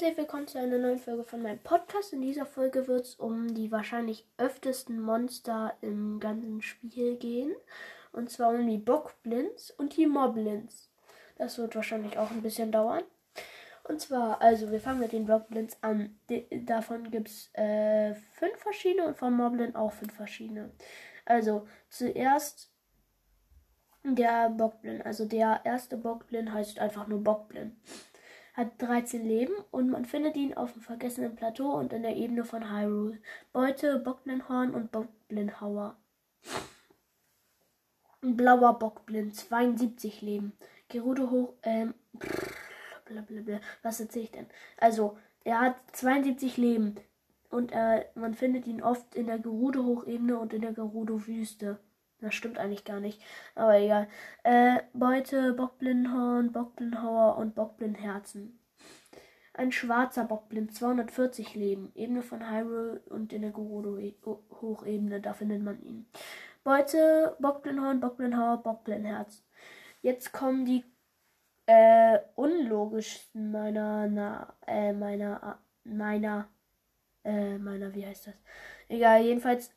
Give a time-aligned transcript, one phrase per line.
[0.00, 2.14] herzlich willkommen zu einer neuen Folge von meinem Podcast.
[2.14, 7.54] In dieser Folge wird es um die wahrscheinlich öftesten Monster im ganzen Spiel gehen.
[8.10, 10.88] Und zwar um die Bockblins und die Moblins.
[11.36, 13.02] Das wird wahrscheinlich auch ein bisschen dauern.
[13.84, 16.18] Und zwar, also wir fangen mit den Bockblins an.
[16.30, 20.70] De davon gibt es äh, fünf verschiedene und von Moblin auch fünf verschiedene.
[21.26, 22.72] Also zuerst
[24.02, 25.02] der Bockblin.
[25.02, 27.76] Also der erste Bockblin heißt einfach nur Bockblin
[28.60, 32.44] hat 13 Leben und man findet ihn auf dem vergessenen Plateau und in der Ebene
[32.44, 33.18] von Hyrule.
[33.52, 35.96] Beute, Bockblinhorn und Bockblinhauer.
[38.20, 40.52] Blauer Bockblind, 72 Leben.
[40.88, 41.94] Gerudo hoch, ähm,
[43.06, 43.60] blablabla.
[43.82, 44.46] was erzähle ich denn?
[44.76, 46.96] Also, er hat 72 Leben
[47.48, 51.78] und äh, man findet ihn oft in der Gerudo-Hochebene und in der Gerudo-Wüste.
[52.20, 53.20] Das stimmt eigentlich gar nicht.
[53.54, 54.08] Aber egal.
[54.44, 58.58] Äh, Beute, Bockblindhorn, Bockblindhauer und Bockblindherzen.
[59.54, 61.92] Ein schwarzer Bockblind, 240 Leben.
[61.94, 66.06] Ebene von Hyrule und in der Gerudo-Hochebene, da findet man ihn.
[66.62, 69.42] Beute, Bockblindhorn, Bockblindhauer, Bockblindherz.
[70.02, 70.84] Jetzt kommen die
[71.66, 76.48] äh, unlogischsten meiner, na, äh, meiner, meiner,
[77.24, 78.34] äh, meiner, wie heißt das?
[78.88, 79.74] Egal, jedenfalls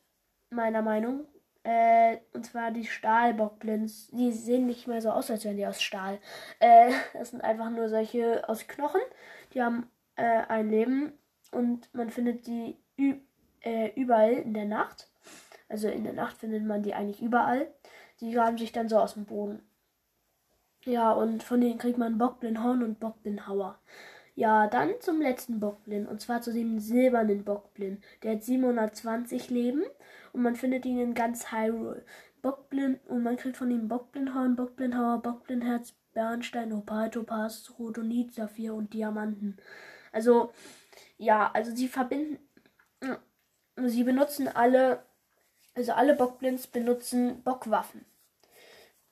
[0.50, 1.26] meiner Meinung
[1.64, 4.08] äh, und zwar die Stahlbockblins.
[4.08, 6.20] Die sehen nicht mehr so aus, als wären die aus Stahl.
[6.60, 9.02] Äh, das sind einfach nur solche aus Knochen.
[9.54, 11.14] Die haben äh, ein Leben
[11.52, 12.78] und man findet die
[13.62, 15.10] äh, überall in der Nacht.
[15.70, 17.68] Also in der Nacht findet man die eigentlich überall.
[18.20, 19.62] Die graben sich dann so aus dem Boden.
[20.86, 23.80] Ja, und von denen kriegt man Bockblinhorn und Bockblinhauer.
[24.36, 26.08] Ja, dann zum letzten Bockblin.
[26.08, 28.02] Und zwar zu dem silbernen Bockblin.
[28.24, 29.84] Der hat 720 Leben
[30.32, 32.04] und man findet ihn in ganz Hyrule.
[32.42, 38.94] Bockblin und man kriegt von ihm Bockblinhorn, Bockblinhauer, Bockblinherz, Bernstein, Opal, Topaz, Rhodonit, Saphir und
[38.94, 39.58] Diamanten.
[40.12, 40.52] Also,
[41.18, 42.40] ja, also sie verbinden.
[43.78, 45.04] Sie benutzen alle.
[45.76, 48.06] Also alle Bockblins benutzen Bockwaffen.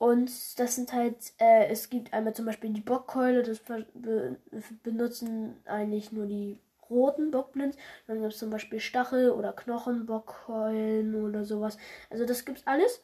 [0.02, 4.36] Und das sind halt, äh, es gibt einmal zum Beispiel die Bockkeule, das be
[4.82, 6.58] benutzen eigentlich nur die
[6.90, 7.76] roten Bockblins.
[8.08, 11.78] Dann gibt es zum Beispiel Stachel oder Knochenbockheulen oder sowas.
[12.10, 13.04] Also das gibt's alles.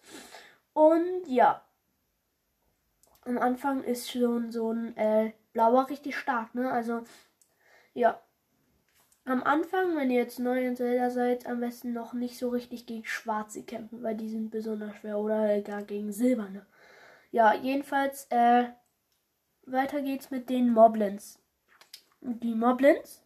[0.73, 1.61] Und ja.
[3.25, 6.71] Am Anfang ist schon so ein äh, blauer richtig stark, ne?
[6.71, 7.03] Also,
[7.93, 8.19] ja.
[9.25, 12.87] Am Anfang, wenn ihr jetzt neu in Zelda seid, am besten noch nicht so richtig
[12.87, 15.19] gegen Schwarze kämpfen, weil die sind besonders schwer.
[15.19, 16.65] Oder gar gegen Silberne.
[17.31, 18.65] Ja, jedenfalls, äh,
[19.65, 21.39] weiter geht's mit den Moblins.
[22.21, 23.23] Die Moblins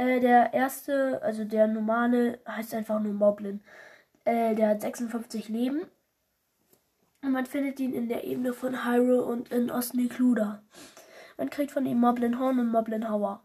[0.00, 3.62] äh, der erste, also der normale, heißt einfach nur Moblin.
[4.24, 5.82] Äh, der hat 56 Leben.
[7.22, 10.62] Und man findet ihn in der Ebene von Hyrule und in Ostnekluda.
[11.36, 13.42] Man kriegt von ihm Moblin Horn und Moblin Hauer.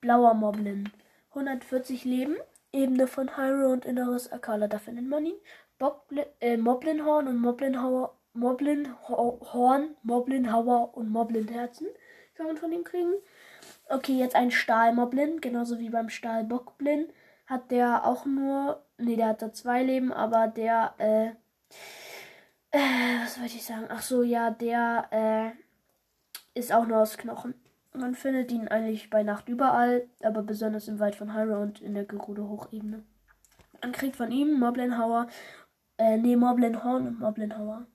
[0.00, 0.90] Blauer Moblin.
[1.30, 2.36] 140 Leben.
[2.72, 4.68] Ebene von Hyrule und Inneres Akala.
[4.68, 5.36] Da findet man ihn.
[5.78, 8.17] Bockblin, äh, Moblin Horn und Moblin Hauer.
[8.38, 11.86] Moblin Horn, Moblin Hauer und Moblin Herzen
[12.34, 13.12] kann man von ihm kriegen.
[13.88, 17.08] Okay, jetzt ein Stahlmoblin, genauso wie beim Stahlbockblin.
[17.46, 18.82] Hat der auch nur.
[18.98, 21.28] Ne, der hat da zwei Leben, aber der, äh,
[22.70, 23.86] äh, was wollte ich sagen?
[23.88, 27.54] Ach so, ja, der, äh, ist auch nur aus Knochen.
[27.92, 31.94] Man findet ihn eigentlich bei Nacht überall, aber besonders im Wald von Hyrule und in
[31.94, 33.02] der Gerudo Hochebene.
[33.82, 35.28] Man kriegt von ihm Moblinhauer,
[35.96, 37.86] äh, nee, Moblinhorn und Moblinhauer.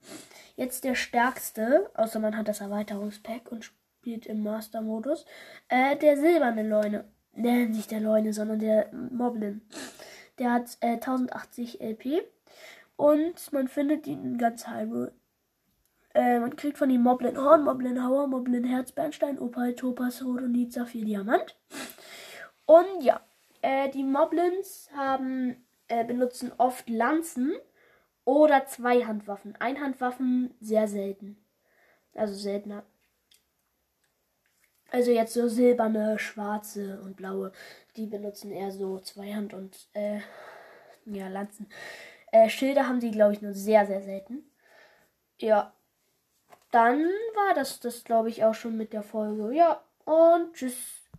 [0.56, 5.25] Jetzt der stärkste, außer man hat das Erweiterungspack und spielt im Master-Modus.
[5.68, 7.06] Äh, der silberne Leune.
[7.36, 9.62] Ne, nicht der Leune, sondern der Moblin.
[10.38, 12.22] Der hat äh, 1080 LP.
[12.96, 15.13] Und man findet ihn ganz Hyrule.
[16.13, 20.72] Äh, man kriegt von ihm Moblin Horn, Moblin Hauer, Moblin Herz, Bernstein, Opal, Topaz, Rhodonit,
[20.72, 21.56] Saphir, Diamant.
[22.66, 23.22] Und ja,
[23.62, 27.53] äh, die Moblins haben, äh, benutzen oft Lanzen
[28.26, 29.56] oder Zweihandwaffen.
[29.60, 31.38] Einhandwaffen sehr selten.
[32.14, 32.84] Also seltener.
[34.92, 37.52] Also jetzt so silberne, schwarze und blaue,
[37.96, 40.20] die benutzen eher so Zweihand und äh,
[41.06, 41.68] ja, Lanzen.
[42.31, 44.44] Äh, Schilder haben sie, glaube ich, nur sehr, sehr selten.
[45.40, 45.74] Ja.
[46.72, 49.56] Dann war das das, glaube ich, auch schon mit der Folge.
[49.56, 51.03] Ja, und tschüss.